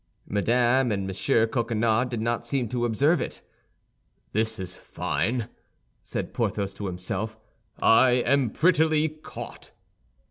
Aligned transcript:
M. 0.27 0.37
and 0.47 1.03
Mme. 1.05 1.45
Coquenard 1.45 2.09
did 2.09 2.21
not 2.21 2.43
seem 2.43 2.67
to 2.69 2.85
observe 2.85 3.21
it. 3.21 3.41
"This 4.31 4.57
is 4.57 4.75
fine!" 4.75 5.47
said 6.01 6.33
Porthos 6.33 6.73
to 6.73 6.87
himself; 6.87 7.37
"I 7.77 8.13
am 8.25 8.49
prettily 8.49 9.07
caught!" 9.09 9.73